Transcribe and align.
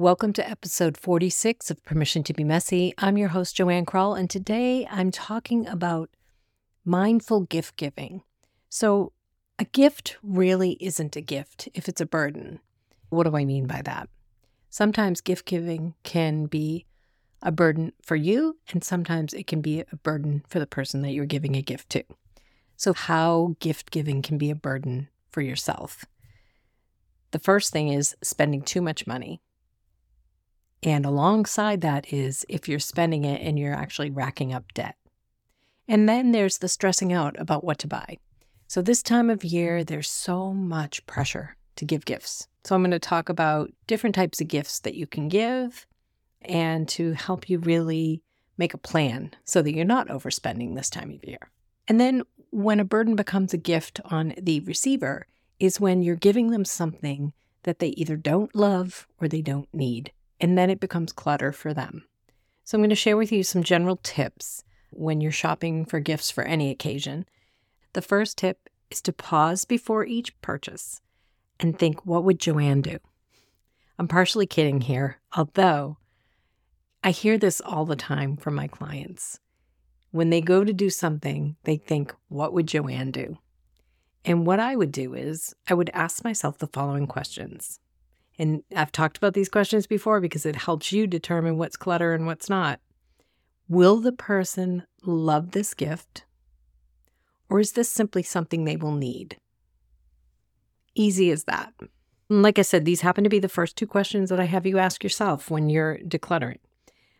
Welcome 0.00 0.32
to 0.32 0.50
episode 0.50 0.96
46 0.96 1.70
of 1.70 1.84
Permission 1.84 2.22
to 2.22 2.32
Be 2.32 2.42
Messy. 2.42 2.94
I'm 2.96 3.18
your 3.18 3.28
host, 3.28 3.54
JoAnn 3.54 3.84
Krall, 3.84 4.18
and 4.18 4.30
today 4.30 4.88
I'm 4.90 5.10
talking 5.10 5.66
about 5.66 6.08
mindful 6.86 7.42
gift 7.42 7.76
giving. 7.76 8.22
So, 8.70 9.12
a 9.58 9.66
gift 9.66 10.16
really 10.22 10.78
isn't 10.80 11.16
a 11.16 11.20
gift 11.20 11.68
if 11.74 11.86
it's 11.86 12.00
a 12.00 12.06
burden. 12.06 12.60
What 13.10 13.24
do 13.24 13.36
I 13.36 13.44
mean 13.44 13.66
by 13.66 13.82
that? 13.82 14.08
Sometimes 14.70 15.20
gift 15.20 15.44
giving 15.44 15.92
can 16.02 16.46
be 16.46 16.86
a 17.42 17.52
burden 17.52 17.92
for 18.00 18.16
you, 18.16 18.56
and 18.72 18.82
sometimes 18.82 19.34
it 19.34 19.46
can 19.46 19.60
be 19.60 19.80
a 19.80 19.96
burden 19.96 20.44
for 20.48 20.60
the 20.60 20.66
person 20.66 21.02
that 21.02 21.10
you're 21.10 21.26
giving 21.26 21.56
a 21.56 21.62
gift 21.62 21.90
to. 21.90 22.04
So, 22.74 22.94
how 22.94 23.54
gift 23.60 23.90
giving 23.90 24.22
can 24.22 24.38
be 24.38 24.50
a 24.50 24.54
burden 24.54 25.10
for 25.28 25.42
yourself. 25.42 26.06
The 27.32 27.38
first 27.38 27.70
thing 27.70 27.90
is 27.90 28.16
spending 28.22 28.62
too 28.62 28.80
much 28.80 29.06
money. 29.06 29.42
And 30.82 31.04
alongside 31.04 31.82
that 31.82 32.12
is 32.12 32.46
if 32.48 32.68
you're 32.68 32.78
spending 32.78 33.24
it 33.24 33.42
and 33.42 33.58
you're 33.58 33.74
actually 33.74 34.10
racking 34.10 34.52
up 34.52 34.72
debt. 34.72 34.96
And 35.86 36.08
then 36.08 36.32
there's 36.32 36.58
the 36.58 36.68
stressing 36.68 37.12
out 37.12 37.38
about 37.38 37.64
what 37.64 37.78
to 37.80 37.88
buy. 37.88 38.18
So, 38.68 38.80
this 38.80 39.02
time 39.02 39.28
of 39.28 39.42
year, 39.42 39.82
there's 39.82 40.08
so 40.08 40.54
much 40.54 41.04
pressure 41.06 41.56
to 41.74 41.84
give 41.84 42.04
gifts. 42.04 42.46
So, 42.62 42.74
I'm 42.74 42.82
going 42.82 42.92
to 42.92 43.00
talk 43.00 43.28
about 43.28 43.72
different 43.88 44.14
types 44.14 44.40
of 44.40 44.46
gifts 44.46 44.78
that 44.80 44.94
you 44.94 45.08
can 45.08 45.28
give 45.28 45.86
and 46.42 46.88
to 46.90 47.12
help 47.12 47.50
you 47.50 47.58
really 47.58 48.22
make 48.56 48.72
a 48.72 48.78
plan 48.78 49.32
so 49.44 49.60
that 49.62 49.74
you're 49.74 49.84
not 49.84 50.08
overspending 50.08 50.76
this 50.76 50.88
time 50.88 51.10
of 51.10 51.24
year. 51.24 51.50
And 51.88 52.00
then, 52.00 52.22
when 52.50 52.78
a 52.78 52.84
burden 52.84 53.16
becomes 53.16 53.52
a 53.52 53.58
gift 53.58 54.00
on 54.04 54.34
the 54.40 54.60
receiver, 54.60 55.26
is 55.58 55.80
when 55.80 56.02
you're 56.02 56.14
giving 56.14 56.50
them 56.50 56.64
something 56.64 57.32
that 57.64 57.80
they 57.80 57.88
either 57.88 58.16
don't 58.16 58.54
love 58.54 59.08
or 59.20 59.26
they 59.26 59.42
don't 59.42 59.68
need. 59.74 60.12
And 60.40 60.56
then 60.56 60.70
it 60.70 60.80
becomes 60.80 61.12
clutter 61.12 61.52
for 61.52 61.74
them. 61.74 62.04
So, 62.64 62.76
I'm 62.76 62.82
going 62.82 62.90
to 62.90 62.96
share 62.96 63.16
with 63.16 63.32
you 63.32 63.42
some 63.42 63.62
general 63.62 63.98
tips 64.02 64.64
when 64.90 65.20
you're 65.20 65.32
shopping 65.32 65.84
for 65.84 66.00
gifts 66.00 66.30
for 66.30 66.44
any 66.44 66.70
occasion. 66.70 67.26
The 67.92 68.02
first 68.02 68.38
tip 68.38 68.68
is 68.90 69.00
to 69.02 69.12
pause 69.12 69.64
before 69.64 70.04
each 70.04 70.38
purchase 70.40 71.00
and 71.58 71.78
think, 71.78 72.06
what 72.06 72.24
would 72.24 72.38
JoAnn 72.38 72.82
do? 72.82 72.98
I'm 73.98 74.08
partially 74.08 74.46
kidding 74.46 74.80
here, 74.80 75.20
although 75.36 75.98
I 77.04 77.10
hear 77.10 77.38
this 77.38 77.60
all 77.60 77.84
the 77.84 77.96
time 77.96 78.36
from 78.36 78.54
my 78.54 78.66
clients. 78.66 79.38
When 80.10 80.30
they 80.30 80.40
go 80.40 80.64
to 80.64 80.72
do 80.72 80.90
something, 80.90 81.56
they 81.64 81.76
think, 81.76 82.14
what 82.28 82.52
would 82.52 82.66
JoAnn 82.66 83.12
do? 83.12 83.38
And 84.24 84.46
what 84.46 84.60
I 84.60 84.76
would 84.76 84.92
do 84.92 85.14
is 85.14 85.54
I 85.68 85.74
would 85.74 85.90
ask 85.94 86.24
myself 86.24 86.58
the 86.58 86.66
following 86.66 87.06
questions. 87.06 87.78
And 88.40 88.62
I've 88.74 88.90
talked 88.90 89.18
about 89.18 89.34
these 89.34 89.50
questions 89.50 89.86
before 89.86 90.18
because 90.18 90.46
it 90.46 90.56
helps 90.56 90.92
you 90.92 91.06
determine 91.06 91.58
what's 91.58 91.76
clutter 91.76 92.14
and 92.14 92.24
what's 92.24 92.48
not. 92.48 92.80
Will 93.68 93.98
the 93.98 94.12
person 94.12 94.84
love 95.04 95.50
this 95.50 95.74
gift? 95.74 96.24
Or 97.50 97.60
is 97.60 97.72
this 97.72 97.90
simply 97.90 98.22
something 98.22 98.64
they 98.64 98.78
will 98.78 98.94
need? 98.94 99.36
Easy 100.94 101.30
as 101.30 101.44
that. 101.44 101.74
like 102.30 102.58
I 102.58 102.62
said, 102.62 102.86
these 102.86 103.02
happen 103.02 103.24
to 103.24 103.30
be 103.30 103.40
the 103.40 103.48
first 103.48 103.76
two 103.76 103.86
questions 103.86 104.30
that 104.30 104.40
I 104.40 104.44
have 104.44 104.64
you 104.64 104.78
ask 104.78 105.04
yourself 105.04 105.50
when 105.50 105.68
you're 105.68 105.98
decluttering. 105.98 106.60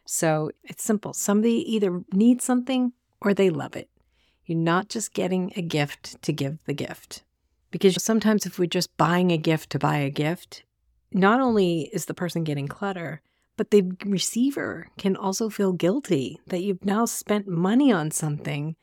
So 0.06 0.52
it's 0.64 0.82
simple. 0.82 1.12
Somebody 1.12 1.70
either 1.70 2.02
needs 2.14 2.44
something 2.44 2.94
or 3.20 3.34
they 3.34 3.50
love 3.50 3.76
it. 3.76 3.90
You're 4.46 4.56
not 4.56 4.88
just 4.88 5.12
getting 5.12 5.52
a 5.54 5.60
gift 5.60 6.22
to 6.22 6.32
give 6.32 6.64
the 6.64 6.72
gift. 6.72 7.24
Because 7.70 8.02
sometimes 8.02 8.46
if 8.46 8.58
we're 8.58 8.64
just 8.64 8.96
buying 8.96 9.30
a 9.30 9.36
gift 9.36 9.68
to 9.70 9.78
buy 9.78 9.98
a 9.98 10.08
gift, 10.08 10.64
not 11.12 11.40
only 11.40 11.90
is 11.92 12.06
the 12.06 12.14
person 12.14 12.44
getting 12.44 12.68
clutter, 12.68 13.20
but 13.56 13.70
the 13.70 13.92
receiver 14.06 14.88
can 14.96 15.16
also 15.16 15.50
feel 15.50 15.72
guilty 15.72 16.40
that 16.46 16.62
you've 16.62 16.84
now 16.84 17.04
spent 17.04 17.46
money 17.46 17.92
on 17.92 18.10
something 18.10 18.76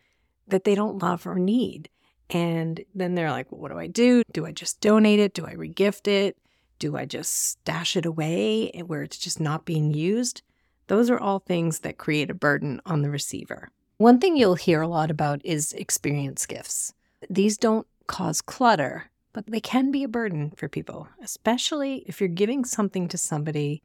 that 0.48 0.64
they 0.64 0.76
don't 0.76 1.02
love 1.02 1.26
or 1.26 1.40
need. 1.40 1.90
And 2.30 2.84
then 2.94 3.16
they're 3.16 3.32
like, 3.32 3.52
well, 3.52 3.62
what 3.62 3.72
do 3.72 3.80
I 3.80 3.88
do? 3.88 4.24
Do 4.32 4.46
I 4.46 4.52
just 4.52 4.82
donate 4.82 5.20
it? 5.20 5.34
Do 5.34 5.46
I 5.46 5.56
regift 5.56 6.08
it? 6.08 6.38
Do 6.80 6.96
I 6.96 7.06
just 7.06 7.34
stash 7.34 7.96
it 7.96 8.06
away 8.06 8.70
where 8.86 9.02
it's 9.02 9.18
just 9.18 9.40
not 9.40 9.66
being 9.66 9.94
used? 9.94 10.42
Those 10.88 11.10
are 11.10 11.20
all 11.20 11.40
things 11.40 11.80
that 11.80 11.98
create 11.98 12.30
a 12.30 12.36
burden 12.36 12.82
on 12.86 13.02
the 13.02 13.10
receiver. 13.10 13.70
One 13.98 14.20
thing 14.20 14.38
you'll 14.38 14.56
hear 14.56 14.82
a 14.82 14.88
lot 14.88 15.10
about 15.10 15.44
is 15.44 15.74
experience 15.74 16.46
gifts. 16.46 16.94
These 17.30 17.58
don't 17.58 17.88
cause 18.06 18.42
clutter, 18.42 19.06
but 19.38 19.52
they 19.52 19.60
can 19.60 19.92
be 19.92 20.04
a 20.04 20.08
burden 20.08 20.52
for 20.56 20.68
people, 20.68 21.08
especially 21.22 22.04
if 22.08 22.20
you're 22.20 22.28
giving 22.28 22.66
something 22.66 23.08
to 23.08 23.20
somebody 23.20 23.84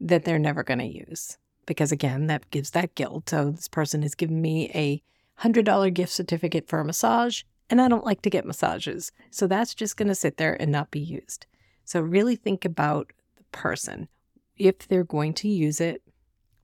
that 0.00 0.24
they're 0.24 0.38
never 0.38 0.62
going 0.62 0.78
to 0.78 0.86
use. 0.86 1.36
Because 1.66 1.92
again, 1.92 2.28
that 2.28 2.48
gives 2.50 2.70
that 2.70 2.94
guilt. 2.94 3.28
So 3.28 3.50
this 3.50 3.68
person 3.68 4.00
has 4.00 4.14
given 4.14 4.40
me 4.40 4.70
a 4.74 5.02
$100 5.42 5.92
gift 5.92 6.12
certificate 6.12 6.66
for 6.66 6.80
a 6.80 6.84
massage, 6.84 7.42
and 7.68 7.78
I 7.78 7.88
don't 7.88 8.06
like 8.06 8.22
to 8.22 8.30
get 8.30 8.46
massages. 8.46 9.12
So 9.30 9.46
that's 9.46 9.74
just 9.74 9.98
going 9.98 10.08
to 10.08 10.14
sit 10.14 10.38
there 10.38 10.54
and 10.58 10.72
not 10.72 10.90
be 10.90 11.00
used. 11.00 11.44
So 11.84 12.00
really 12.00 12.34
think 12.34 12.64
about 12.64 13.12
the 13.36 13.44
person. 13.52 14.08
If 14.56 14.88
they're 14.88 15.04
going 15.04 15.34
to 15.34 15.48
use 15.48 15.78
it, 15.78 16.02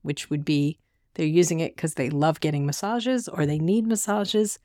which 0.01 0.31
would 0.31 0.43
be 0.43 0.79
they're 1.13 1.25
using 1.27 1.59
it 1.59 1.75
because 1.75 1.93
they 1.93 2.09
love 2.09 2.39
getting 2.39 2.65
massages 2.65 3.27
or 3.27 3.45
they 3.45 3.59
need 3.59 3.85
massages, 3.85 4.57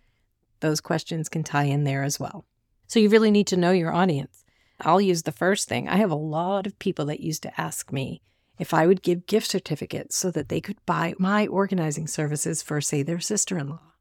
those 0.61 0.81
questions 0.81 1.29
can 1.29 1.45
tie 1.45 1.65
in 1.65 1.85
there 1.85 2.03
as 2.03 2.19
well. 2.19 2.47
So 2.89 2.99
you 2.99 3.09
really 3.09 3.31
need 3.31 3.47
to 3.49 3.57
know 3.57 3.71
your 3.71 3.93
audience. 3.93 4.45
I'll 4.81 5.01
use 5.01 5.23
the 5.23 5.33
first 5.33 5.69
thing. 5.69 5.89
I 5.89 5.97
have 5.97 6.11
a 6.11 6.17
lot 6.17 6.67
of 6.67 6.79
people 6.79 7.05
that 7.07 7.21
used 7.21 7.43
to 7.45 7.61
ask 7.61 7.93
me 7.93 8.23
if 8.59 8.75
I 8.75 8.87
would 8.87 9.03
give 9.03 9.27
gift 9.27 9.49
certificates 9.49 10.17
so 10.17 10.31
that 10.33 10.49
they 10.49 10.61
could 10.61 10.85
buy 10.87 11.15
my 11.19 11.47
organizing 11.47 12.07
services 12.07 12.63
for, 12.63 12.81
say, 12.81 13.03
their 13.03 13.21
sister 13.21 13.59
in 13.59 13.69
law. 13.69 13.93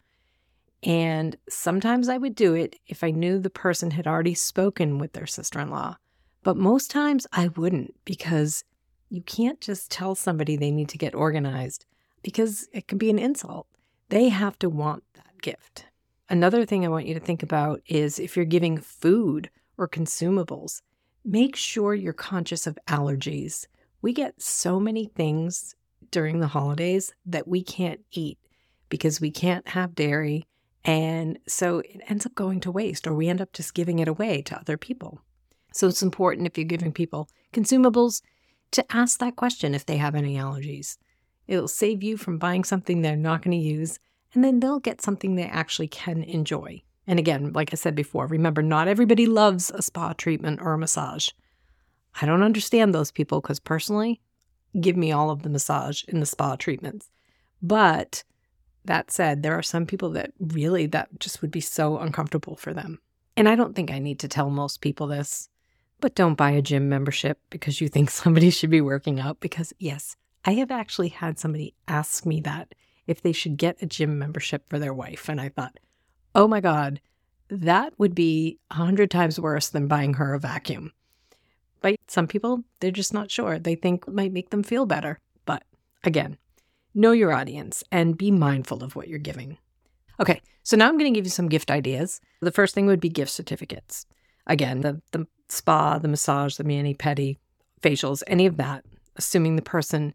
And 0.83 1.35
sometimes 1.49 2.07
I 2.07 2.17
would 2.17 2.35
do 2.35 2.53
it 2.53 2.77
if 2.87 3.03
I 3.03 3.11
knew 3.11 3.39
the 3.39 3.49
person 3.49 3.91
had 3.91 4.07
already 4.07 4.33
spoken 4.33 4.99
with 4.99 5.13
their 5.13 5.27
sister 5.27 5.59
in 5.59 5.69
law. 5.69 5.97
But 6.43 6.57
most 6.57 6.89
times 6.89 7.27
I 7.33 7.49
wouldn't 7.49 7.95
because 8.05 8.63
you 9.09 9.21
can't 9.21 9.59
just 9.59 9.91
tell 9.91 10.15
somebody 10.15 10.55
they 10.55 10.71
need 10.71 10.89
to 10.89 10.97
get 10.97 11.15
organized 11.15 11.85
because 12.21 12.67
it 12.71 12.87
can 12.87 12.97
be 12.97 13.09
an 13.09 13.19
insult. 13.19 13.67
They 14.09 14.29
have 14.29 14.57
to 14.59 14.69
want 14.69 15.03
that 15.15 15.41
gift. 15.41 15.85
Another 16.29 16.65
thing 16.65 16.83
I 16.83 16.89
want 16.89 17.05
you 17.05 17.13
to 17.13 17.19
think 17.19 17.41
about 17.41 17.81
is 17.85 18.19
if 18.19 18.35
you're 18.35 18.45
giving 18.45 18.77
food 18.77 19.49
or 19.77 19.87
consumables, 19.87 20.81
make 21.23 21.55
sure 21.55 21.93
you're 21.93 22.13
conscious 22.13 22.67
of 22.67 22.77
allergies. 22.87 23.65
We 24.01 24.11
get 24.11 24.41
so 24.41 24.79
many 24.79 25.05
things 25.05 25.75
during 26.11 26.39
the 26.39 26.47
holidays 26.47 27.13
that 27.25 27.47
we 27.47 27.63
can't 27.63 28.01
eat 28.11 28.37
because 28.89 29.21
we 29.21 29.31
can't 29.31 29.67
have 29.69 29.95
dairy. 29.95 30.45
And 30.83 31.39
so 31.47 31.79
it 31.79 32.01
ends 32.07 32.25
up 32.25 32.35
going 32.35 32.59
to 32.61 32.71
waste, 32.71 33.07
or 33.07 33.13
we 33.13 33.27
end 33.27 33.41
up 33.41 33.53
just 33.53 33.73
giving 33.73 33.99
it 33.99 34.07
away 34.07 34.41
to 34.43 34.57
other 34.57 34.77
people. 34.77 35.21
So 35.73 35.87
it's 35.87 36.01
important 36.01 36.47
if 36.47 36.57
you're 36.57 36.65
giving 36.65 36.91
people 36.91 37.29
consumables 37.53 38.21
to 38.71 38.85
ask 38.95 39.19
that 39.19 39.35
question 39.35 39.73
if 39.73 39.85
they 39.85 39.97
have 39.97 40.15
any 40.15 40.35
allergies. 40.35 40.97
It'll 41.47 41.67
save 41.67 42.03
you 42.03 42.17
from 42.17 42.37
buying 42.37 42.63
something 42.63 43.01
they're 43.01 43.15
not 43.15 43.41
going 43.41 43.57
to 43.57 43.65
use, 43.65 43.99
and 44.33 44.43
then 44.43 44.59
they'll 44.59 44.79
get 44.79 45.01
something 45.01 45.35
they 45.35 45.43
actually 45.43 45.87
can 45.87 46.23
enjoy. 46.23 46.81
And 47.05 47.19
again, 47.19 47.53
like 47.53 47.69
I 47.71 47.75
said 47.75 47.95
before, 47.95 48.27
remember, 48.27 48.61
not 48.61 48.87
everybody 48.87 49.25
loves 49.25 49.71
a 49.71 49.81
spa 49.81 50.13
treatment 50.13 50.59
or 50.61 50.73
a 50.73 50.77
massage. 50.77 51.29
I 52.21 52.25
don't 52.25 52.43
understand 52.43 52.93
those 52.93 53.11
people 53.11 53.39
because 53.39 53.59
personally, 53.59 54.19
give 54.79 54.97
me 54.97 55.11
all 55.11 55.29
of 55.29 55.43
the 55.43 55.49
massage 55.49 56.03
and 56.07 56.21
the 56.21 56.25
spa 56.25 56.55
treatments. 56.55 57.09
But 57.61 58.23
that 58.85 59.11
said, 59.11 59.41
there 59.41 59.57
are 59.57 59.63
some 59.63 59.85
people 59.85 60.09
that 60.11 60.33
really 60.39 60.85
that 60.87 61.19
just 61.19 61.41
would 61.41 61.51
be 61.51 61.61
so 61.61 61.97
uncomfortable 61.97 62.55
for 62.55 62.73
them. 62.73 62.99
And 63.35 63.47
I 63.47 63.55
don't 63.55 63.75
think 63.75 63.91
I 63.91 63.99
need 63.99 64.19
to 64.19 64.27
tell 64.27 64.49
most 64.49 64.81
people 64.81 65.07
this, 65.07 65.49
but 65.99 66.15
don't 66.15 66.35
buy 66.35 66.51
a 66.51 66.61
gym 66.61 66.89
membership 66.89 67.39
because 67.49 67.79
you 67.79 67.87
think 67.87 68.09
somebody 68.11 68.49
should 68.49 68.69
be 68.69 68.81
working 68.81 69.19
out 69.19 69.39
because 69.39 69.73
yes, 69.79 70.15
I 70.45 70.53
have 70.55 70.71
actually 70.71 71.09
had 71.09 71.39
somebody 71.39 71.73
ask 71.87 72.25
me 72.25 72.41
that 72.41 72.73
if 73.07 73.21
they 73.21 73.31
should 73.31 73.57
get 73.57 73.81
a 73.81 73.85
gym 73.85 74.19
membership 74.19 74.67
for 74.69 74.77
their 74.77 74.93
wife. 74.93 75.29
And 75.29 75.41
I 75.41 75.49
thought, 75.49 75.79
oh 76.35 76.47
my 76.47 76.61
God, 76.61 77.01
that 77.49 77.93
would 77.97 78.13
be 78.13 78.59
a 78.69 78.75
hundred 78.75 79.09
times 79.09 79.39
worse 79.39 79.69
than 79.69 79.87
buying 79.87 80.15
her 80.15 80.33
a 80.33 80.39
vacuum. 80.39 80.91
But 81.81 81.95
some 82.07 82.27
people, 82.27 82.63
they're 82.79 82.91
just 82.91 83.13
not 83.13 83.31
sure. 83.31 83.59
They 83.59 83.75
think 83.75 84.07
might 84.07 84.33
make 84.33 84.49
them 84.49 84.63
feel 84.63 84.85
better. 84.85 85.19
But 85.45 85.63
again, 86.03 86.37
know 86.93 87.11
your 87.11 87.31
audience 87.31 87.83
and 87.91 88.17
be 88.17 88.31
mindful 88.31 88.83
of 88.83 88.95
what 88.95 89.07
you're 89.07 89.19
giving. 89.19 89.57
Okay, 90.19 90.41
so 90.63 90.75
now 90.75 90.87
I'm 90.87 90.97
going 90.97 91.13
to 91.13 91.17
give 91.17 91.25
you 91.25 91.31
some 91.31 91.47
gift 91.47 91.71
ideas. 91.71 92.19
The 92.41 92.51
first 92.51 92.73
thing 92.73 92.87
would 92.87 92.99
be 92.99 93.09
gift 93.09 93.31
certificates. 93.31 94.05
Again, 94.47 94.81
the, 94.81 95.01
the 95.11 95.27
spa, 95.47 95.99
the 95.99 96.07
massage, 96.07 96.55
the 96.55 96.63
mani 96.63 96.95
pedi, 96.95 97.37
facials, 97.81 98.23
any 98.25 98.47
of 98.47 98.57
that, 98.57 98.83
assuming 99.15 99.55
the 99.55 99.61
person 99.61 100.13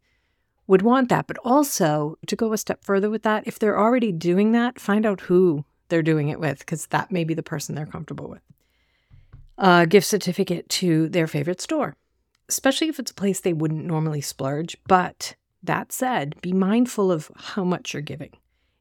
would 0.73 0.83
want 0.83 1.09
that. 1.11 1.27
But 1.29 1.39
also 1.45 2.17
to 2.27 2.35
go 2.35 2.53
a 2.53 2.59
step 2.59 2.83
further 2.83 3.11
with 3.11 3.23
that, 3.23 3.47
if 3.47 3.59
they're 3.59 3.79
already 3.79 4.11
doing 4.11 4.53
that, 4.53 4.81
find 4.81 5.07
out 5.07 5.21
who 5.21 5.65
they're 5.89 6.03
doing 6.03 6.29
it 6.29 6.41
with, 6.41 6.59
because 6.61 6.87
that 6.87 7.13
may 7.13 7.25
be 7.25 7.35
the 7.35 7.43
person 7.43 7.75
they're 7.75 7.87
comfortable 7.87 8.29
with. 8.29 8.43
A 9.59 9.87
gift 9.87 10.07
certificate 10.07 10.69
to 10.81 11.09
their 11.11 11.27
favorite 11.27 11.61
store. 11.61 11.95
especially 12.53 12.89
if 12.89 12.99
it's 12.99 13.11
a 13.11 13.15
place 13.15 13.41
they 13.41 13.53
wouldn't 13.53 13.85
normally 13.85 14.21
splurge. 14.21 14.77
But 14.87 15.35
that 15.63 15.93
said, 15.93 16.41
be 16.43 16.53
mindful 16.53 17.11
of 17.11 17.31
how 17.35 17.65
much 17.65 17.93
you're 17.93 18.03
giving. 18.03 18.33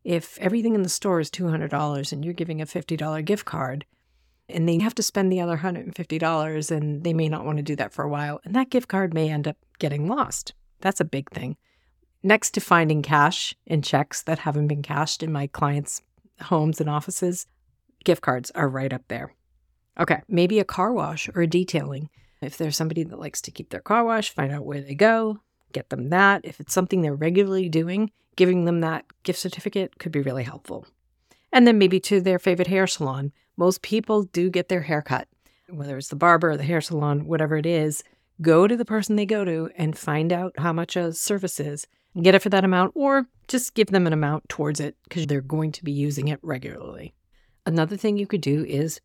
If 0.04 0.38
everything 0.40 0.76
in 0.76 0.84
the 0.84 0.90
store 0.90 1.20
is 1.20 1.30
$200 1.30 2.12
and 2.12 2.26
you're 2.26 2.34
giving 2.34 2.62
a 2.62 2.66
$50 2.66 3.24
gift 3.24 3.46
card, 3.46 3.86
and 4.50 4.68
they 4.68 4.80
have 4.80 4.96
to 4.96 5.04
spend 5.04 5.32
the 5.32 5.40
other 5.40 5.58
$150 5.58 6.72
and 6.72 7.04
they 7.04 7.14
may 7.14 7.30
not 7.30 7.46
want 7.46 7.58
to 7.58 7.64
do 7.64 7.76
that 7.78 7.94
for 7.94 8.04
a 8.04 8.10
while, 8.10 8.42
and 8.44 8.54
that 8.56 8.70
gift 8.70 8.90
card 8.90 9.14
may 9.14 9.30
end 9.30 9.48
up 9.48 9.58
getting 9.80 10.08
lost. 10.08 10.54
That's 10.82 11.00
a 11.00 11.06
big 11.06 11.30
thing. 11.32 11.56
Next 12.24 12.52
to 12.52 12.62
finding 12.62 13.02
cash 13.02 13.56
and 13.66 13.84
checks 13.84 14.22
that 14.24 14.40
haven't 14.40 14.68
been 14.68 14.84
cashed 14.84 15.24
in 15.24 15.32
my 15.32 15.48
clients' 15.48 16.02
homes 16.42 16.80
and 16.80 16.90
offices, 16.90 17.48
gift 18.04 18.22
cards 18.22 18.52
are 18.52 18.70
right 18.70 18.94
up 18.94 19.02
there. 19.08 19.34
Okay, 20.00 20.22
maybe 20.28 20.60
a 20.60 20.64
car 20.64 20.94
wash 20.94 21.30
or 21.34 21.42
a 21.42 21.48
detailing. 21.48 22.10
If 22.42 22.58
there's 22.58 22.78
somebody 22.78 23.04
that 23.04 23.20
likes 23.20 23.42
to 23.42 23.52
keep 23.52 23.70
their 23.70 23.82
car 23.82 24.04
wash, 24.04 24.34
find 24.34 24.52
out 24.52 24.66
where 24.66 24.82
they 24.82 24.96
go, 24.96 25.40
get 25.74 25.90
them 25.90 26.10
that. 26.10 26.42
If 26.44 26.60
it's 26.60 26.74
something 26.74 27.02
they're 27.02 27.16
regularly 27.16 27.70
doing, 27.70 28.12
giving 28.36 28.66
them 28.66 28.82
that 28.82 29.06
gift 29.24 29.40
certificate 29.40 29.98
could 30.00 30.12
be 30.12 30.22
really 30.22 30.44
helpful. 30.44 30.86
And 31.52 31.68
then 31.68 31.78
maybe 31.78 32.00
to 32.02 32.22
their 32.22 32.40
favorite 32.40 32.68
hair 32.68 32.88
salon. 32.88 33.32
Most 33.58 33.82
people 33.82 34.24
do 34.24 34.50
get 34.50 34.70
their 34.70 34.82
hair 34.82 35.02
cut, 35.02 35.28
whether 35.70 35.98
it's 35.98 36.08
the 36.08 36.16
barber 36.16 36.52
or 36.52 36.58
the 36.58 36.64
hair 36.64 36.82
salon, 36.82 37.26
whatever 37.26 37.58
it 37.58 37.66
is. 37.66 38.04
Go 38.42 38.68
to 38.68 38.78
the 38.78 38.86
person 38.86 39.16
they 39.16 39.26
go 39.26 39.44
to 39.44 39.70
and 39.76 39.98
find 39.98 40.32
out 40.32 40.54
how 40.58 40.72
much 40.72 40.96
a 40.96 41.14
service 41.14 41.60
is. 41.60 41.86
Get 42.20 42.36
it 42.36 42.42
for 42.42 42.50
that 42.50 42.66
amount, 42.66 42.92
or 42.96 43.28
just 43.48 43.74
give 43.74 43.88
them 43.88 44.08
an 44.08 44.14
amount 44.14 44.50
towards 44.50 44.80
it 44.80 44.96
because 45.04 45.28
they're 45.28 45.42
going 45.42 45.72
to 45.74 45.84
be 45.84 45.92
using 45.92 46.28
it 46.28 46.40
regularly. 46.42 47.14
Another 47.66 47.96
thing 47.96 48.18
you 48.18 48.28
could 48.28 48.42
do 48.42 48.66
is 48.66 49.00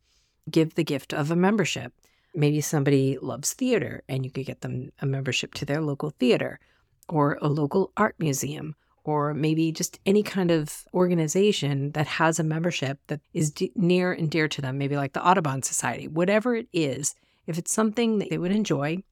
give 0.51 0.75
the 0.75 0.85
gift 0.85 1.13
of 1.13 1.31
a 1.31 1.37
membership. 1.37 1.93
Maybe 2.35 2.61
somebody 2.61 3.19
loves 3.21 3.53
theater 3.53 4.03
and 4.09 4.25
you 4.25 4.31
could 4.31 4.47
get 4.47 4.61
them 4.61 4.93
a 5.01 5.07
membership 5.07 5.55
to 5.55 5.65
their 5.65 5.81
local 5.81 6.11
theater 6.11 6.59
or 7.09 7.39
a 7.41 7.49
local 7.49 7.93
art 7.97 8.17
museum 8.19 8.75
or 9.05 9.33
maybe 9.33 9.71
just 9.71 10.01
any 10.05 10.23
kind 10.23 10.51
of 10.51 10.85
organization 10.93 11.93
that 11.93 12.09
has 12.09 12.41
a 12.41 12.45
membership 12.45 12.99
that 13.07 13.21
is 13.33 13.55
near 13.77 14.13
and 14.13 14.31
dear 14.31 14.49
to 14.49 14.61
them, 14.61 14.79
maybe 14.79 14.97
like 14.97 15.13
the 15.13 15.25
Audubon 15.25 15.63
Society, 15.63 16.09
whatever 16.09 16.57
it 16.57 16.67
is, 16.73 17.15
if 17.47 17.57
it's 17.57 17.73
something 17.73 18.19
that 18.19 18.31
they 18.31 18.39
would 18.39 18.51
enjoy, 18.51 19.03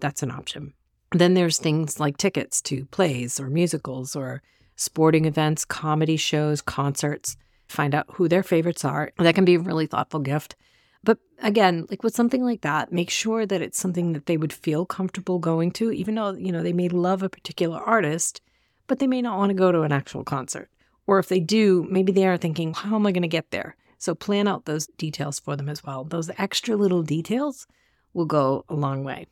that's 0.00 0.22
an 0.22 0.30
option. 0.30 0.72
Then 1.12 1.34
there's 1.34 1.58
things 1.58 2.00
like 2.00 2.16
tickets 2.16 2.60
to 2.62 2.86
plays 2.86 3.38
or 3.38 3.48
musicals 3.48 4.16
or 4.16 4.42
sporting 4.76 5.26
events, 5.26 5.64
comedy 5.64 6.16
shows, 6.16 6.62
concerts. 6.62 7.36
Find 7.68 7.94
out 7.94 8.06
who 8.14 8.28
their 8.28 8.42
favorites 8.42 8.84
are. 8.84 9.12
That 9.18 9.34
can 9.34 9.44
be 9.44 9.54
a 9.54 9.60
really 9.60 9.86
thoughtful 9.86 10.20
gift. 10.20 10.56
But 11.04 11.18
again, 11.40 11.86
like 11.90 12.02
with 12.02 12.14
something 12.14 12.44
like 12.44 12.60
that, 12.60 12.92
make 12.92 13.10
sure 13.10 13.44
that 13.44 13.60
it's 13.60 13.78
something 13.78 14.12
that 14.12 14.26
they 14.26 14.36
would 14.36 14.52
feel 14.52 14.86
comfortable 14.86 15.38
going 15.38 15.72
to, 15.72 15.90
even 15.90 16.14
though, 16.14 16.32
you 16.32 16.52
know, 16.52 16.62
they 16.62 16.72
may 16.72 16.88
love 16.88 17.22
a 17.22 17.28
particular 17.28 17.78
artist, 17.78 18.40
but 18.86 18.98
they 18.98 19.06
may 19.06 19.20
not 19.20 19.38
want 19.38 19.50
to 19.50 19.54
go 19.54 19.72
to 19.72 19.82
an 19.82 19.92
actual 19.92 20.24
concert. 20.24 20.70
Or 21.06 21.18
if 21.18 21.28
they 21.28 21.40
do, 21.40 21.86
maybe 21.90 22.12
they 22.12 22.26
are 22.26 22.36
thinking, 22.36 22.72
how 22.72 22.94
am 22.94 23.06
I 23.06 23.12
going 23.12 23.22
to 23.22 23.28
get 23.28 23.50
there? 23.50 23.76
So 23.98 24.14
plan 24.14 24.46
out 24.46 24.64
those 24.64 24.86
details 24.98 25.40
for 25.40 25.56
them 25.56 25.68
as 25.68 25.82
well. 25.84 26.04
Those 26.04 26.30
extra 26.38 26.76
little 26.76 27.02
details 27.02 27.66
will 28.14 28.24
go 28.24 28.64
a 28.68 28.74
long 28.74 29.02
way. 29.04 29.26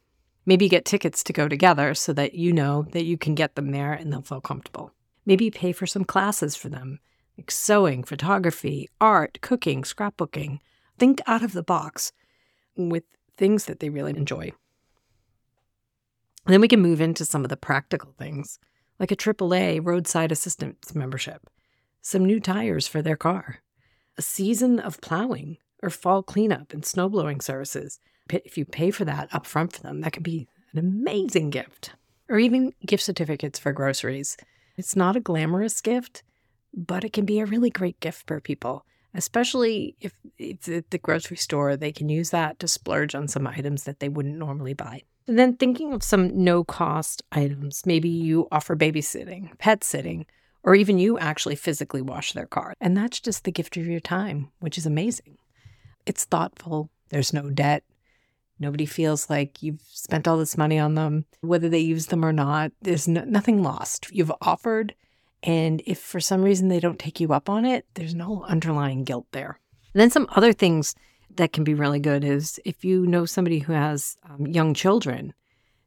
Maybe 0.46 0.68
get 0.68 0.84
tickets 0.84 1.22
to 1.24 1.32
go 1.32 1.48
together 1.48 1.94
so 1.94 2.12
that 2.14 2.34
you 2.34 2.52
know 2.52 2.86
that 2.92 3.04
you 3.04 3.18
can 3.18 3.34
get 3.34 3.54
them 3.54 3.70
there 3.70 3.92
and 3.92 4.12
they'll 4.12 4.22
feel 4.22 4.40
comfortable. 4.40 4.92
Maybe 5.26 5.50
pay 5.50 5.72
for 5.72 5.86
some 5.86 6.04
classes 6.04 6.56
for 6.56 6.68
them, 6.68 6.98
like 7.36 7.50
sewing, 7.50 8.02
photography, 8.02 8.88
art, 9.00 9.38
cooking, 9.42 9.82
scrapbooking 9.82 10.60
think 11.00 11.20
out 11.26 11.42
of 11.42 11.52
the 11.52 11.62
box 11.62 12.12
with 12.76 13.04
things 13.36 13.64
that 13.64 13.80
they 13.80 13.88
really 13.88 14.16
enjoy. 14.16 14.52
Then 16.46 16.60
we 16.60 16.68
can 16.68 16.80
move 16.80 17.00
into 17.00 17.24
some 17.24 17.42
of 17.42 17.48
the 17.48 17.56
practical 17.56 18.12
things, 18.12 18.58
like 18.98 19.10
a 19.10 19.16
AAA 19.16 19.80
roadside 19.82 20.30
assistance 20.30 20.94
membership, 20.94 21.48
some 22.02 22.24
new 22.24 22.38
tires 22.38 22.86
for 22.86 23.02
their 23.02 23.16
car, 23.16 23.60
a 24.18 24.22
season 24.22 24.78
of 24.78 25.00
plowing 25.00 25.56
or 25.82 25.88
fall 25.88 26.22
cleanup 26.22 26.74
and 26.74 26.82
snowblowing 26.82 27.42
services. 27.42 27.98
If 28.32 28.56
you 28.56 28.64
pay 28.64 28.90
for 28.90 29.04
that 29.04 29.30
upfront 29.30 29.72
for 29.72 29.82
them, 29.82 30.00
that 30.00 30.12
could 30.12 30.22
be 30.22 30.48
an 30.72 30.78
amazing 30.78 31.50
gift. 31.50 31.92
Or 32.28 32.38
even 32.38 32.72
gift 32.86 33.02
certificates 33.02 33.58
for 33.58 33.72
groceries. 33.72 34.36
It's 34.76 34.94
not 34.94 35.16
a 35.16 35.20
glamorous 35.20 35.80
gift, 35.80 36.22
but 36.72 37.04
it 37.04 37.12
can 37.12 37.24
be 37.24 37.40
a 37.40 37.46
really 37.46 37.70
great 37.70 37.98
gift 38.00 38.26
for 38.26 38.40
people 38.40 38.84
especially 39.14 39.96
if 40.00 40.12
it's 40.38 40.68
at 40.68 40.90
the 40.90 40.98
grocery 40.98 41.36
store, 41.36 41.76
they 41.76 41.92
can 41.92 42.08
use 42.08 42.30
that 42.30 42.58
to 42.60 42.68
splurge 42.68 43.14
on 43.14 43.28
some 43.28 43.46
items 43.46 43.84
that 43.84 44.00
they 44.00 44.08
wouldn't 44.08 44.38
normally 44.38 44.74
buy. 44.74 45.02
And 45.26 45.38
then 45.38 45.56
thinking 45.56 45.92
of 45.92 46.02
some 46.02 46.44
no 46.44 46.64
cost 46.64 47.22
items, 47.32 47.84
maybe 47.86 48.08
you 48.08 48.48
offer 48.50 48.76
babysitting, 48.76 49.56
pet 49.58 49.84
sitting, 49.84 50.26
or 50.62 50.74
even 50.74 50.98
you 50.98 51.18
actually 51.18 51.56
physically 51.56 52.02
wash 52.02 52.32
their 52.32 52.46
car. 52.46 52.74
And 52.80 52.96
that's 52.96 53.20
just 53.20 53.44
the 53.44 53.52
gift 53.52 53.76
of 53.76 53.86
your 53.86 54.00
time, 54.00 54.50
which 54.60 54.76
is 54.76 54.86
amazing. 54.86 55.38
It's 56.06 56.24
thoughtful, 56.24 56.90
there's 57.10 57.32
no 57.32 57.50
debt. 57.50 57.84
Nobody 58.60 58.86
feels 58.86 59.28
like 59.28 59.62
you've 59.62 59.82
spent 59.88 60.28
all 60.28 60.36
this 60.36 60.56
money 60.56 60.78
on 60.78 60.94
them, 60.94 61.24
whether 61.40 61.68
they 61.68 61.78
use 61.78 62.06
them 62.06 62.24
or 62.24 62.32
not. 62.32 62.70
There's 62.82 63.08
no, 63.08 63.24
nothing 63.24 63.62
lost. 63.62 64.08
You've 64.12 64.32
offered 64.40 64.94
and 65.42 65.82
if 65.86 65.98
for 65.98 66.20
some 66.20 66.42
reason 66.42 66.68
they 66.68 66.80
don't 66.80 66.98
take 66.98 67.20
you 67.20 67.32
up 67.32 67.48
on 67.48 67.64
it, 67.64 67.86
there's 67.94 68.14
no 68.14 68.44
underlying 68.44 69.04
guilt 69.04 69.26
there. 69.32 69.58
And 69.94 70.00
then 70.00 70.10
some 70.10 70.28
other 70.30 70.52
things 70.52 70.94
that 71.36 71.52
can 71.52 71.64
be 71.64 71.74
really 71.74 72.00
good 72.00 72.24
is 72.24 72.60
if 72.64 72.84
you 72.84 73.06
know 73.06 73.24
somebody 73.24 73.60
who 73.60 73.72
has 73.72 74.18
um, 74.28 74.46
young 74.46 74.74
children, 74.74 75.32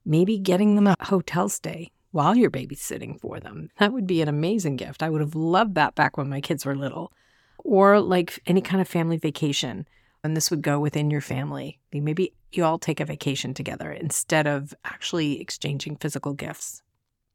maybe 0.05 0.39
getting 0.39 0.75
them 0.75 0.87
a 0.87 0.95
hotel 1.01 1.49
stay 1.49 1.91
while 2.11 2.35
you're 2.35 2.51
babysitting 2.51 3.19
for 3.19 3.39
them. 3.39 3.69
That 3.77 3.93
would 3.93 4.07
be 4.07 4.21
an 4.21 4.27
amazing 4.27 4.75
gift. 4.75 5.03
I 5.03 5.09
would 5.09 5.21
have 5.21 5.35
loved 5.35 5.75
that 5.75 5.95
back 5.95 6.17
when 6.17 6.29
my 6.29 6.41
kids 6.41 6.65
were 6.65 6.75
little. 6.75 7.11
Or 7.59 7.99
like 7.99 8.39
any 8.45 8.61
kind 8.61 8.81
of 8.81 8.87
family 8.87 9.17
vacation. 9.17 9.87
And 10.23 10.37
this 10.37 10.49
would 10.49 10.61
go 10.61 10.79
within 10.79 11.11
your 11.11 11.21
family. 11.21 11.79
Maybe 11.91 12.33
you 12.51 12.63
all 12.63 12.79
take 12.79 12.99
a 12.99 13.05
vacation 13.05 13.53
together 13.53 13.91
instead 13.91 14.47
of 14.47 14.73
actually 14.85 15.41
exchanging 15.41 15.97
physical 15.97 16.33
gifts 16.33 16.81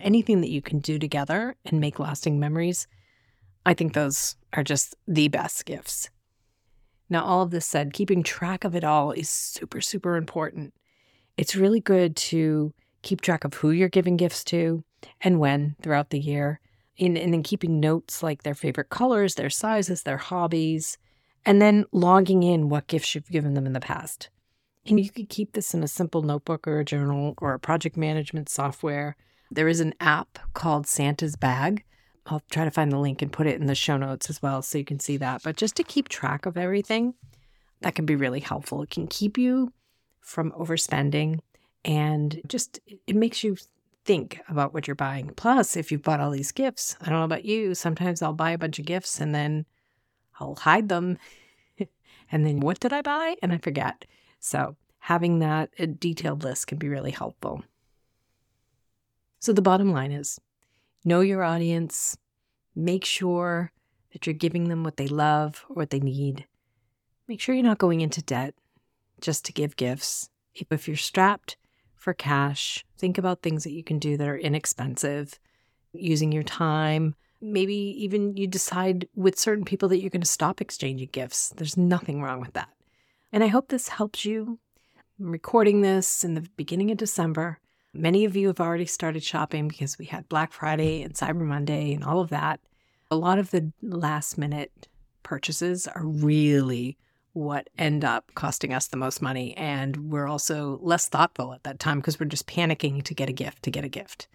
anything 0.00 0.40
that 0.40 0.50
you 0.50 0.62
can 0.62 0.78
do 0.78 0.98
together 0.98 1.56
and 1.64 1.80
make 1.80 1.98
lasting 1.98 2.38
memories, 2.38 2.86
I 3.66 3.74
think 3.74 3.92
those 3.92 4.36
are 4.52 4.64
just 4.64 4.94
the 5.06 5.28
best 5.28 5.64
gifts. 5.64 6.10
Now, 7.10 7.24
all 7.24 7.42
of 7.42 7.50
this 7.50 7.66
said, 7.66 7.92
keeping 7.92 8.22
track 8.22 8.64
of 8.64 8.74
it 8.74 8.84
all 8.84 9.12
is 9.12 9.30
super, 9.30 9.80
super 9.80 10.16
important. 10.16 10.74
It's 11.36 11.56
really 11.56 11.80
good 11.80 12.16
to 12.16 12.74
keep 13.02 13.20
track 13.20 13.44
of 13.44 13.54
who 13.54 13.70
you're 13.70 13.88
giving 13.88 14.16
gifts 14.16 14.44
to 14.44 14.84
and 15.20 15.38
when 15.38 15.76
throughout 15.82 16.10
the 16.10 16.18
year, 16.18 16.60
and, 16.98 17.16
then 17.16 17.42
keeping 17.42 17.78
notes 17.78 18.22
like 18.22 18.42
their 18.42 18.54
favorite 18.54 18.90
colors, 18.90 19.36
their 19.36 19.50
sizes, 19.50 20.02
their 20.02 20.16
hobbies, 20.16 20.98
and 21.44 21.60
then 21.60 21.84
logging 21.92 22.42
in 22.42 22.68
what 22.68 22.86
gifts 22.86 23.14
you've 23.14 23.30
given 23.30 23.54
them 23.54 23.66
in 23.66 23.72
the 23.72 23.80
past. 23.80 24.30
And 24.86 24.98
you 24.98 25.10
could 25.10 25.28
keep 25.28 25.52
this 25.52 25.74
in 25.74 25.82
a 25.82 25.88
simple 25.88 26.22
notebook 26.22 26.66
or 26.66 26.80
a 26.80 26.84
journal 26.84 27.34
or 27.38 27.52
a 27.52 27.58
project 27.58 27.96
management 27.96 28.48
software 28.48 29.16
there 29.50 29.68
is 29.68 29.80
an 29.80 29.94
app 30.00 30.38
called 30.54 30.86
Santa's 30.86 31.36
Bag. 31.36 31.84
I'll 32.26 32.42
try 32.50 32.64
to 32.64 32.70
find 32.70 32.92
the 32.92 32.98
link 32.98 33.22
and 33.22 33.32
put 33.32 33.46
it 33.46 33.60
in 33.60 33.66
the 33.66 33.74
show 33.74 33.96
notes 33.96 34.28
as 34.28 34.42
well 34.42 34.60
so 34.60 34.76
you 34.76 34.84
can 34.84 35.00
see 35.00 35.16
that. 35.16 35.42
But 35.42 35.56
just 35.56 35.76
to 35.76 35.82
keep 35.82 36.08
track 36.08 36.44
of 36.44 36.58
everything, 36.58 37.14
that 37.80 37.94
can 37.94 38.04
be 38.04 38.16
really 38.16 38.40
helpful. 38.40 38.82
It 38.82 38.90
can 38.90 39.06
keep 39.06 39.38
you 39.38 39.72
from 40.20 40.52
overspending 40.52 41.38
and 41.84 42.40
just 42.46 42.80
it 43.06 43.16
makes 43.16 43.42
you 43.42 43.56
think 44.04 44.40
about 44.48 44.74
what 44.74 44.86
you're 44.86 44.94
buying. 44.94 45.30
Plus, 45.36 45.76
if 45.76 45.90
you've 45.90 46.02
bought 46.02 46.20
all 46.20 46.30
these 46.30 46.52
gifts, 46.52 46.96
I 47.00 47.08
don't 47.08 47.18
know 47.18 47.24
about 47.24 47.46
you, 47.46 47.74
sometimes 47.74 48.20
I'll 48.20 48.34
buy 48.34 48.50
a 48.50 48.58
bunch 48.58 48.78
of 48.78 48.84
gifts 48.84 49.20
and 49.20 49.34
then 49.34 49.64
I'll 50.40 50.56
hide 50.56 50.88
them. 50.88 51.18
and 52.32 52.46
then 52.46 52.60
what 52.60 52.80
did 52.80 52.92
I 52.92 53.02
buy? 53.02 53.36
And 53.42 53.52
I 53.52 53.58
forget. 53.58 54.04
So, 54.40 54.76
having 54.98 55.38
that 55.38 55.70
detailed 55.98 56.44
list 56.44 56.66
can 56.66 56.78
be 56.78 56.88
really 56.88 57.10
helpful. 57.10 57.62
So 59.40 59.52
the 59.52 59.62
bottom 59.62 59.92
line 59.92 60.12
is 60.12 60.40
know 61.04 61.20
your 61.20 61.42
audience, 61.42 62.16
make 62.74 63.04
sure 63.04 63.72
that 64.12 64.26
you're 64.26 64.34
giving 64.34 64.68
them 64.68 64.84
what 64.84 64.96
they 64.96 65.06
love 65.06 65.64
or 65.68 65.76
what 65.76 65.90
they 65.90 66.00
need. 66.00 66.46
Make 67.28 67.40
sure 67.40 67.54
you're 67.54 67.64
not 67.64 67.78
going 67.78 68.00
into 68.00 68.22
debt 68.22 68.54
just 69.20 69.44
to 69.44 69.52
give 69.52 69.76
gifts. 69.76 70.28
If 70.54 70.88
you're 70.88 70.96
strapped 70.96 71.56
for 71.94 72.14
cash, 72.14 72.84
think 72.98 73.16
about 73.16 73.42
things 73.42 73.64
that 73.64 73.72
you 73.72 73.84
can 73.84 73.98
do 73.98 74.16
that 74.16 74.28
are 74.28 74.38
inexpensive, 74.38 75.38
using 75.92 76.32
your 76.32 76.42
time. 76.42 77.14
Maybe 77.40 77.74
even 77.74 78.36
you 78.36 78.46
decide 78.46 79.08
with 79.14 79.38
certain 79.38 79.64
people 79.64 79.88
that 79.90 80.00
you're 80.00 80.10
going 80.10 80.20
to 80.20 80.26
stop 80.26 80.60
exchanging 80.60 81.10
gifts. 81.12 81.50
There's 81.56 81.76
nothing 81.76 82.22
wrong 82.22 82.40
with 82.40 82.54
that. 82.54 82.68
And 83.32 83.44
I 83.44 83.48
hope 83.48 83.68
this 83.68 83.88
helps 83.88 84.24
you. 84.24 84.58
I'm 85.20 85.30
recording 85.30 85.80
this 85.80 86.24
in 86.24 86.34
the 86.34 86.48
beginning 86.56 86.90
of 86.90 86.96
December. 86.96 87.58
Many 87.92 88.24
of 88.24 88.36
you 88.36 88.48
have 88.48 88.60
already 88.60 88.86
started 88.86 89.22
shopping 89.22 89.68
because 89.68 89.98
we 89.98 90.06
had 90.06 90.28
Black 90.28 90.52
Friday 90.52 91.02
and 91.02 91.14
Cyber 91.14 91.44
Monday 91.44 91.92
and 91.94 92.04
all 92.04 92.20
of 92.20 92.30
that. 92.30 92.60
A 93.10 93.16
lot 93.16 93.38
of 93.38 93.50
the 93.50 93.72
last 93.82 94.38
minute 94.38 94.88
purchases 95.22 95.86
are 95.86 96.04
really 96.04 96.96
what 97.32 97.68
end 97.78 98.04
up 98.04 98.32
costing 98.34 98.72
us 98.72 98.88
the 98.88 98.96
most 98.96 99.22
money. 99.22 99.56
And 99.56 100.10
we're 100.10 100.26
also 100.26 100.78
less 100.82 101.08
thoughtful 101.08 101.52
at 101.52 101.64
that 101.64 101.78
time 101.78 101.98
because 101.98 102.18
we're 102.18 102.26
just 102.26 102.46
panicking 102.46 103.02
to 103.04 103.14
get 103.14 103.28
a 103.28 103.32
gift, 103.32 103.62
to 103.64 103.70
get 103.70 103.84
a 103.84 103.88
gift. 103.88 104.28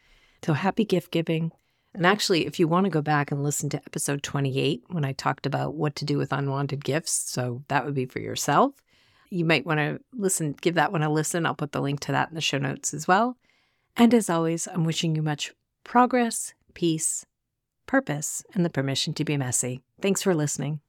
So 0.44 0.54
happy 0.54 0.86
gift 0.86 1.12
giving. 1.12 1.52
And 1.94 2.08
actually, 2.08 2.46
if 2.46 2.60
you 2.60 2.68
want 2.68 2.86
to 2.86 2.90
go 2.90 3.02
back 3.02 3.32
and 3.32 3.44
listen 3.44 3.70
to 3.70 3.82
episode 3.86 4.24
28, 4.24 4.84
when 4.88 5.06
I 5.06 5.14
talked 5.14 5.46
about 5.46 5.76
what 5.76 5.96
to 5.98 6.06
do 6.06 6.18
with 6.18 6.34
unwanted 6.34 6.84
gifts, 6.84 7.12
so 7.12 7.64
that 7.68 7.86
would 7.86 7.94
be 7.94 8.06
for 8.06 8.20
yourself, 8.20 8.74
you 9.30 9.46
might 9.46 9.66
want 9.66 9.80
to 9.80 10.00
listen, 10.14 10.56
give 10.62 10.76
that 10.76 10.92
one 10.92 11.04
a 11.04 11.12
listen. 11.12 11.46
I'll 11.46 11.56
put 11.56 11.72
the 11.72 11.82
link 11.82 12.00
to 12.02 12.12
that 12.12 12.30
in 12.30 12.36
the 12.36 12.42
show 12.42 12.58
notes 12.58 12.94
as 12.94 13.08
well. 13.08 13.38
And 13.96 14.14
as 14.14 14.30
always, 14.30 14.68
I'm 14.68 14.86
wishing 14.86 15.16
you 15.16 15.22
much 15.22 15.54
progress, 15.84 16.54
peace, 16.74 17.26
purpose, 17.86 18.44
and 18.54 18.66
the 18.66 18.70
permission 18.70 19.14
to 19.14 19.26
be 19.26 19.38
messy. 19.38 19.82
Thanks 20.02 20.22
for 20.22 20.34
listening. 20.34 20.83